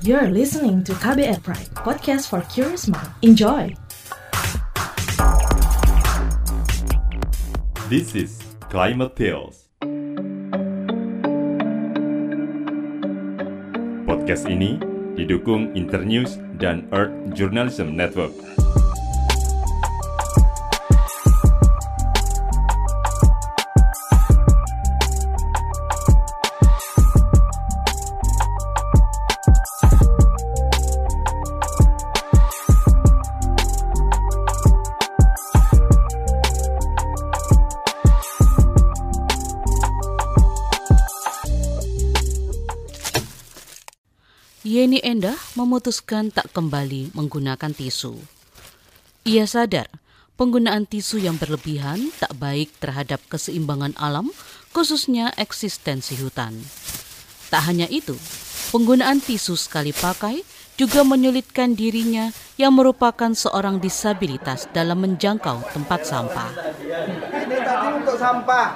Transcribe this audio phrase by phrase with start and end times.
[0.00, 3.12] You're listening to KBR Pride, podcast for curious mind.
[3.20, 3.76] Enjoy!
[7.92, 8.40] This is
[8.72, 9.68] Climate Tales.
[14.08, 14.80] Podcast ini
[15.20, 18.32] didukung Internews dan Earth Journalism Network.
[44.70, 48.14] Yeni Endah memutuskan tak kembali menggunakan tisu.
[49.26, 49.90] Ia sadar
[50.38, 54.30] penggunaan tisu yang berlebihan tak baik terhadap keseimbangan alam,
[54.70, 56.54] khususnya eksistensi hutan.
[57.50, 58.14] Tak hanya itu,
[58.70, 60.46] penggunaan tisu sekali pakai
[60.78, 66.78] juga menyulitkan dirinya yang merupakan seorang disabilitas dalam menjangkau tempat sampah.
[66.78, 68.66] Ini tadi untuk sampah.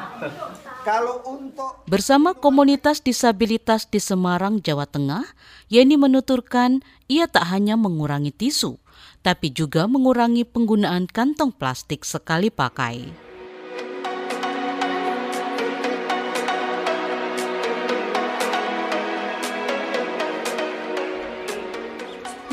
[1.89, 5.25] Bersama komunitas disabilitas di Semarang, Jawa Tengah,
[5.73, 8.77] Yeni menuturkan ia tak hanya mengurangi tisu,
[9.25, 13.25] tapi juga mengurangi penggunaan kantong plastik sekali pakai.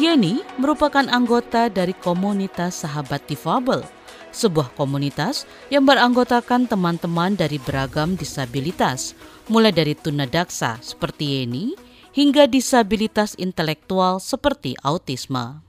[0.02, 3.86] Yeni merupakan anggota dari komunitas Sahabat Difabel,
[4.32, 9.14] sebuah komunitas yang beranggotakan teman-teman dari beragam disabilitas,
[9.52, 11.76] mulai dari tunadaksa seperti Yeni
[12.12, 15.64] hingga disabilitas intelektual seperti autisme.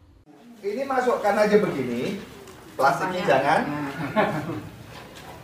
[0.62, 2.22] ini masukkan aja begini,
[2.78, 3.60] plastiknya jangan.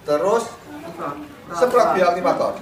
[0.07, 0.47] Terus
[1.59, 2.53] semprot bioaktivator.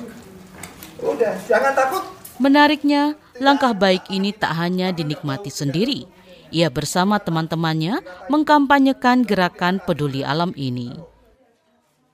[1.05, 2.03] Udah, jangan takut.
[2.41, 6.16] Menariknya, langkah baik ini tak hanya dinikmati sendiri.
[6.57, 8.01] Ia bersama teman-temannya
[8.33, 10.89] mengkampanyekan gerakan peduli alam ini.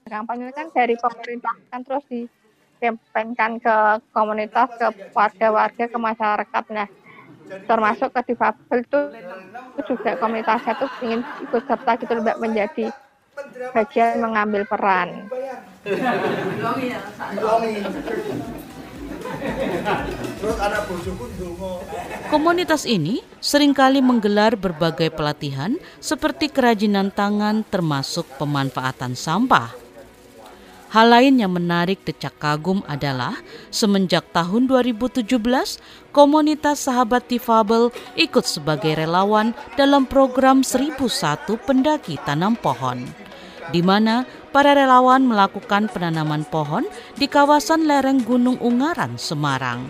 [0.03, 3.77] kampanye kan dari pemerintah kan terus dikampanyekan ke
[4.11, 6.65] komunitas, ke warga-warga, ke masyarakat.
[6.75, 6.91] Nah,
[7.71, 8.99] termasuk ke difabel itu,
[9.79, 12.91] itu juga komunitasnya tuh ingin ikut serta gitu mbak menjadi
[13.71, 15.31] bagian mengambil peran.
[22.27, 29.71] Komunitas ini sering kali menggelar berbagai pelatihan seperti kerajinan tangan termasuk pemanfaatan sampah.
[30.93, 33.33] Hal lain yang menarik decak kagum adalah
[33.73, 35.25] semenjak tahun 2017,
[36.13, 43.09] komunitas sahabat difabel ikut sebagai relawan dalam program 1001 pendaki tanam pohon,
[43.73, 46.85] di mana para relawan melakukan penanaman pohon
[47.17, 49.89] di kawasan lereng Gunung Ungaran, Semarang.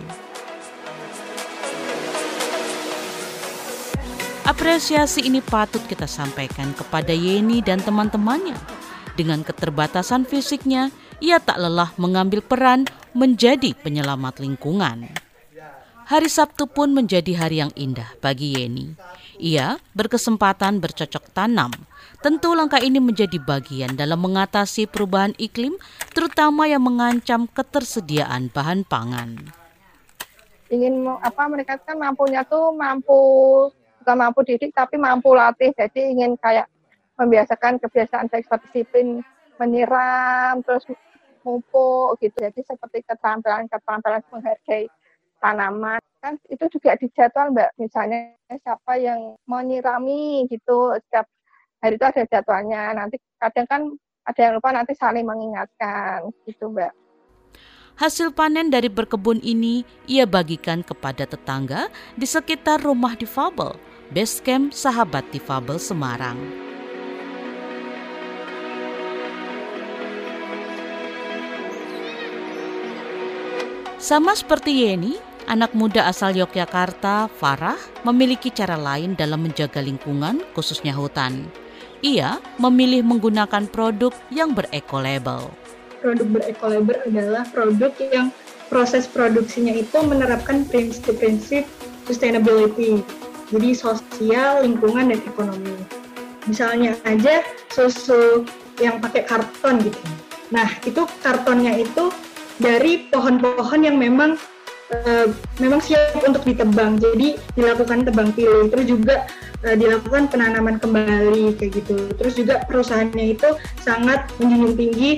[4.43, 8.59] Apresiasi ini patut kita sampaikan kepada Yeni dan teman-temannya.
[9.15, 10.91] Dengan keterbatasan fisiknya,
[11.23, 12.83] ia tak lelah mengambil peran
[13.15, 15.07] menjadi penyelamat lingkungan.
[16.03, 18.99] Hari Sabtu pun menjadi hari yang indah bagi Yeni.
[19.39, 21.71] Ia berkesempatan bercocok tanam.
[22.19, 25.79] Tentu langkah ini menjadi bagian dalam mengatasi perubahan iklim,
[26.11, 29.39] terutama yang mengancam ketersediaan bahan pangan.
[30.67, 33.21] Ingin apa mereka kan mampunya tuh mampu
[34.03, 35.71] bukan mampu didik tapi mampu latih.
[35.71, 36.67] Jadi ingin kayak
[37.15, 39.23] membiasakan kebiasaan baik disiplin
[39.55, 40.83] menyiram terus
[41.39, 42.35] pupuk gitu.
[42.35, 44.91] Jadi seperti keterampilan-keterampilan menghargai
[45.39, 46.03] tanaman.
[46.19, 47.71] Kan itu juga dijadwal mbak.
[47.79, 51.27] Misalnya siapa yang menyirami gitu setiap
[51.79, 52.91] hari itu ada jadwalnya.
[52.95, 53.81] Nanti kadang kan
[54.23, 56.91] ada yang lupa nanti saling mengingatkan gitu mbak.
[57.93, 63.77] Hasil panen dari berkebun ini ia bagikan kepada tetangga di sekitar rumah difabel,
[64.13, 66.37] base camp sahabat difabel Semarang.
[73.97, 75.17] Sama seperti Yeni,
[75.49, 81.49] anak muda asal Yogyakarta, Farah, memiliki cara lain dalam menjaga lingkungan, khususnya hutan.
[82.03, 85.49] Ia memilih menggunakan produk yang bereco-label.
[86.03, 88.27] produk berekolabel adalah produk yang
[88.67, 91.63] proses produksinya itu menerapkan prinsip-prinsip
[92.03, 92.99] sustainability.
[93.49, 95.75] Jadi sosial, lingkungan, dan ekonomi.
[96.47, 98.43] Misalnya aja susu
[98.79, 99.99] yang pakai karton gitu.
[100.51, 102.13] Nah, itu kartonnya itu
[102.61, 104.37] dari pohon-pohon yang memang
[104.91, 107.01] eh, memang siap untuk ditebang.
[107.01, 108.69] Jadi dilakukan tebang pilih.
[108.69, 109.15] Terus juga
[109.65, 111.97] eh, dilakukan penanaman kembali kayak gitu.
[112.19, 113.49] Terus juga perusahaannya itu
[113.81, 115.11] sangat menjunjung tinggi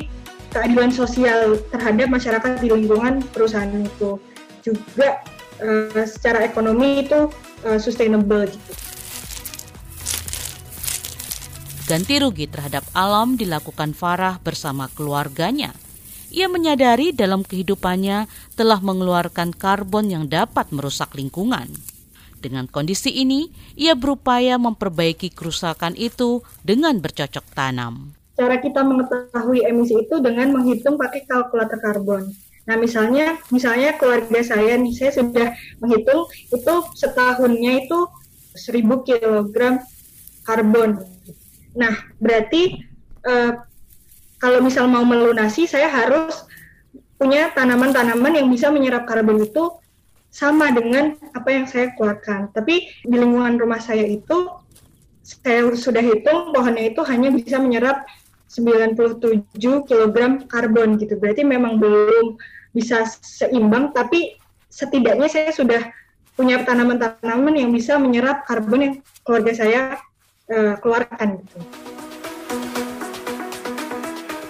[0.56, 4.16] keadilan sosial terhadap masyarakat di lingkungan perusahaan itu.
[4.63, 5.19] Juga
[5.62, 7.30] uh, secara ekonomi itu
[7.68, 8.72] uh, sustainable gitu.
[11.86, 15.69] Ganti rugi terhadap alam dilakukan Farah bersama keluarganya.
[16.34, 18.25] Ia menyadari dalam kehidupannya
[18.57, 21.69] telah mengeluarkan karbon yang dapat merusak lingkungan.
[22.42, 28.18] Dengan kondisi ini, ia berupaya memperbaiki kerusakan itu dengan bercocok tanam.
[28.36, 32.34] Cara kita mengetahui emisi itu dengan menghitung pakai kalkulator karbon.
[32.65, 38.00] Nah, misalnya, misalnya keluarga saya nih, saya sudah menghitung itu setahunnya itu
[38.57, 39.85] 1000 kg
[40.41, 41.06] karbon.
[41.77, 42.81] Nah, berarti
[43.25, 43.62] uh,
[44.41, 46.45] kalau misal mau melunasi, saya harus
[47.21, 49.71] punya tanaman-tanaman yang bisa menyerap karbon itu
[50.33, 52.51] sama dengan apa yang saya keluarkan.
[52.51, 54.51] Tapi di lingkungan rumah saya itu,
[55.23, 58.03] saya sudah hitung pohonnya itu hanya bisa menyerap
[58.50, 60.15] 97 kg
[60.45, 61.18] karbon gitu.
[61.18, 62.38] Berarti memang belum
[62.75, 64.36] bisa seimbang, tapi
[64.69, 65.81] setidaknya saya sudah
[66.36, 69.81] punya tanaman-tanaman yang bisa menyerap karbon yang keluarga saya
[70.51, 71.57] uh, keluarkan gitu.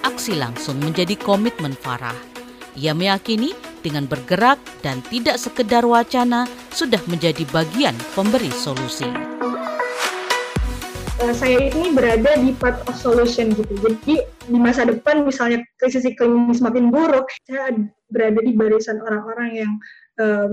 [0.01, 2.17] Aksi langsung menjadi komitmen Farah.
[2.75, 3.53] Ia meyakini
[3.85, 9.34] dengan bergerak dan tidak sekedar wacana sudah menjadi bagian pemberi solusi.
[11.15, 13.71] Uh, saya ini berada di part of solution gitu.
[13.79, 14.19] Jadi
[14.51, 17.71] di masa depan misalnya krisis iklim semakin buruk, saya
[18.11, 19.71] berada di barisan orang-orang yang
[20.19, 20.51] uh,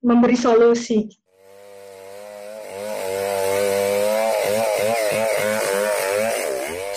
[0.00, 1.04] memberi solusi.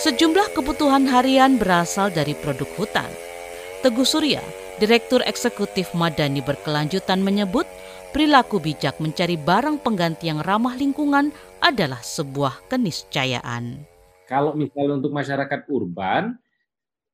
[0.00, 3.08] Sejumlah kebutuhan harian berasal dari produk hutan.
[3.84, 4.40] Teguh Surya,
[4.80, 7.68] Direktur Eksekutif Madani Berkelanjutan menyebut,
[8.16, 11.32] perilaku bijak mencari barang pengganti yang ramah lingkungan
[11.64, 13.88] adalah sebuah keniscayaan.
[14.28, 16.36] Kalau misalnya untuk masyarakat urban,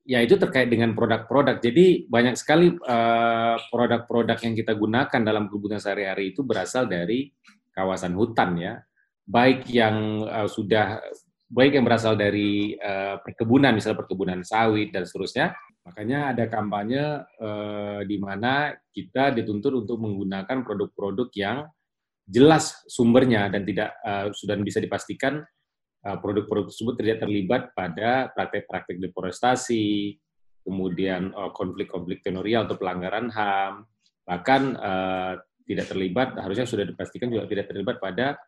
[0.02, 1.62] ya itu terkait dengan produk-produk.
[1.62, 7.30] Jadi banyak sekali eh, produk-produk uh, yang kita gunakan dalam kebutuhan sehari-hari itu berasal dari
[7.70, 8.74] kawasan hutan ya.
[9.22, 10.98] Baik yang uh, sudah
[11.46, 15.54] baik yang berasal dari uh, perkebunan, misalnya perkebunan sawit dan seterusnya.
[15.86, 21.70] Makanya ada kampanye uh, di mana kita dituntut untuk menggunakan produk-produk yang
[22.30, 25.42] jelas sumbernya dan tidak uh, sudah bisa dipastikan
[26.00, 30.16] produk-produk tersebut tidak terlibat pada praktek-praktek deforestasi,
[30.64, 33.84] kemudian konflik-konflik tenorial atau pelanggaran HAM,
[34.24, 35.36] bahkan uh,
[35.66, 38.38] tidak terlibat harusnya sudah dipastikan juga tidak terlibat pada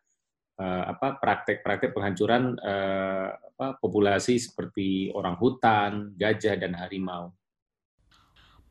[0.59, 7.31] uh, apa praktek-praktek penghancuran uh, apa, populasi seperti orang hutan, gajah dan harimau.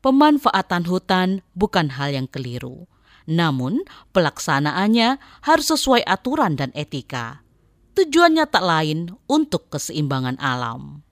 [0.03, 2.91] Pemanfaatan hutan bukan hal yang keliru,
[3.29, 7.43] namun pelaksanaannya harus sesuai aturan dan etika.
[7.93, 8.99] Tujuannya tak lain
[9.29, 11.05] untuk keseimbangan alam.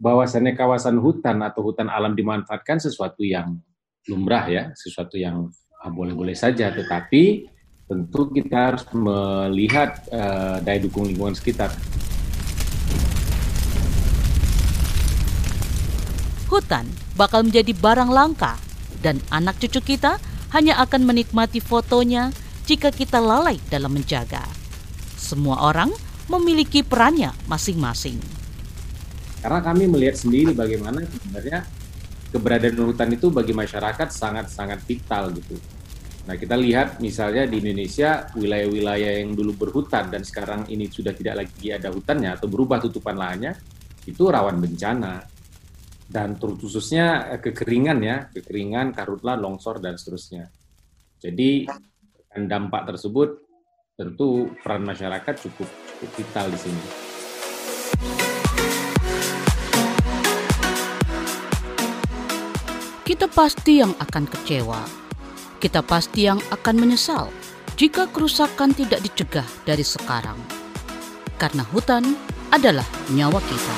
[0.00, 3.60] Bahwasannya kawasan hutan atau hutan alam dimanfaatkan sesuatu yang
[4.08, 5.48] lumrah ya, sesuatu yang
[5.80, 7.48] ah, boleh-boleh saja, tetapi
[7.90, 11.74] tentu kita harus melihat uh, daya dukung lingkungan sekitar.
[16.46, 16.86] Hutan
[17.18, 18.54] bakal menjadi barang langka
[19.02, 22.34] dan anak cucu kita hanya akan menikmati fotonya
[22.66, 24.46] jika kita lalai dalam menjaga.
[25.18, 25.90] Semua orang
[26.30, 28.18] memiliki perannya masing-masing.
[29.40, 31.64] Karena kami melihat sendiri bagaimana sebenarnya
[32.30, 35.58] keberadaan hutan itu bagi masyarakat sangat-sangat vital gitu
[36.30, 41.42] Nah, kita lihat misalnya di Indonesia wilayah-wilayah yang dulu berhutan dan sekarang ini sudah tidak
[41.42, 43.56] lagi ada hutannya atau berubah tutupan lahannya,
[44.04, 45.26] itu rawan bencana.
[46.10, 50.50] Dan khususnya eh, kekeringan ya, kekeringan, karhutlah, longsor dan seterusnya.
[51.22, 51.70] Jadi
[52.34, 53.46] dampak tersebut
[53.94, 56.84] tentu peran masyarakat cukup cukup vital di sini.
[63.06, 65.00] Kita pasti yang akan kecewa
[65.60, 67.28] kita pasti yang akan menyesal
[67.76, 70.40] jika kerusakan tidak dicegah dari sekarang.
[71.36, 72.16] Karena hutan
[72.48, 73.76] adalah nyawa kita.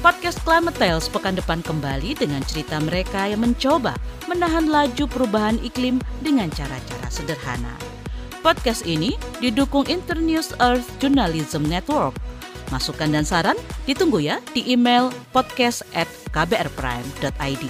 [0.00, 3.92] Climate Tales pekan depan kembali dengan cerita mereka yang mencoba
[4.26, 7.76] menahan laju perubahan iklim dengan cara-cara sederhana.
[8.40, 12.16] Podcast ini didukung Internews Earth Journalism Network.
[12.72, 17.64] Masukan dan saran ditunggu ya di email podcast at kbrprime.id.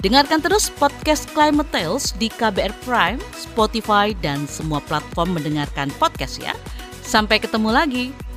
[0.00, 6.54] Dengarkan terus podcast Climate Tales di KBR Prime, Spotify, dan semua platform mendengarkan podcast ya.
[7.04, 8.27] Sampai ketemu lagi.